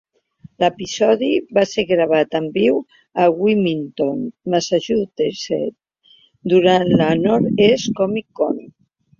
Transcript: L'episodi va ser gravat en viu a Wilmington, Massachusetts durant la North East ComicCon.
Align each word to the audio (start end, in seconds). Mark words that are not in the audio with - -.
L'episodi 0.61 1.27
va 1.57 1.65
ser 1.71 1.83
gravat 1.91 2.37
en 2.39 2.47
viu 2.55 2.79
a 3.25 3.29
Wilmington, 3.41 4.23
Massachusetts 4.55 5.45
durant 6.55 6.91
la 7.03 7.13
North 7.29 7.65
East 7.71 7.95
ComicCon. 8.03 8.63